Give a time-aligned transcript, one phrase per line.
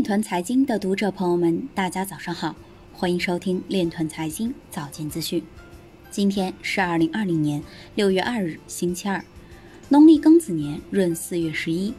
[0.00, 2.56] 链团财经的读者朋友们，大家早上好，
[2.94, 5.44] 欢迎收听链团财经早间资讯。
[6.10, 7.62] 今天是二零二零年
[7.94, 9.22] 六月二日，星期二，
[9.90, 11.92] 农历庚子年闰四月十一。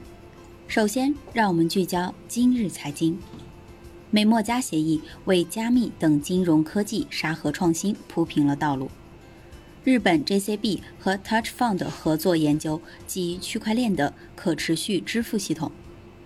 [0.68, 3.20] 首先，让我们聚焦今日财经。
[4.10, 8.90] 美墨加协议为加密等金融科技沙盒创新铺平了道路。
[9.83, 15.72] 日本 JCB 和 Touch Fund 合作研究基于区块链的可持续支付系统。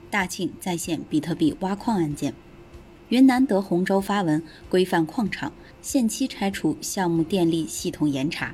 [0.09, 2.33] 大庆再现比特币挖矿案件。
[3.09, 5.51] 云南德宏州发文规范矿场，
[5.81, 8.51] 限期拆除项目电力系统严查。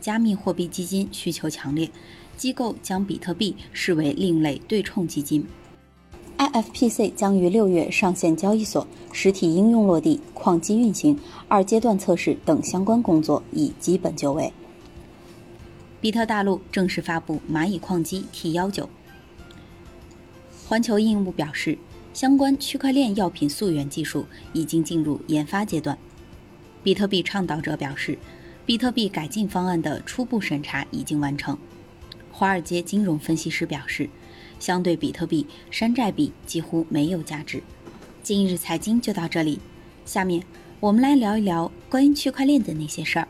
[0.00, 1.90] 加密货币基金需求强烈，
[2.36, 5.46] 机构将比特币视为另类对冲基金。
[6.38, 11.18] IFPC 将于六月上线交易所，实体应用落地，矿机运行，
[11.48, 14.50] 二阶段测试等相关工作已基本就位。
[16.00, 18.88] 比特大陆正式发布蚂蚁矿机 T 幺九。
[20.70, 21.76] 环球应物表示，
[22.14, 25.98] 相关区块链药品溯源技术已经进入研发阶段。
[26.84, 28.16] 比特币倡导者表示，
[28.64, 31.58] 比特币改进方案的初步审查已经完成。
[32.30, 34.08] 华尔街金融分析师表示。
[34.60, 37.60] 相对比特币，山寨币几乎没有价值。
[38.22, 39.58] 今日财经就到这里，
[40.04, 40.40] 下面
[40.78, 43.26] 我们来聊一聊关于区块链的那些事儿。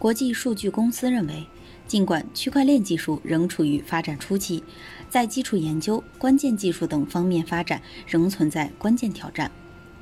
[0.00, 1.46] 国际数据公司认为，
[1.86, 4.62] 尽管区块链技术仍处于发展初期，
[5.08, 9.50] 在基础研究、关键技术等方面发展仍存在关键挑战，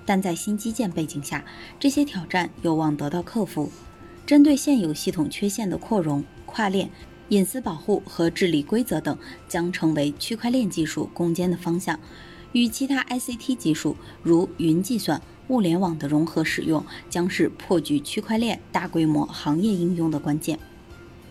[0.07, 1.45] 但在新基建背景下，
[1.79, 3.71] 这些挑战有望得到克服。
[4.25, 6.91] 针对现有系统缺陷的扩容、跨链。
[7.31, 9.17] 隐私保护和治理规则等
[9.49, 11.99] 将成为区块链技术攻坚的方向，
[12.53, 20.59] 与其他 ICT 技术如云计算、物联网的融合使用，将是破局区块链大规模行业应用的关键。